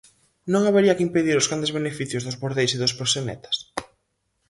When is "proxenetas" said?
2.99-3.57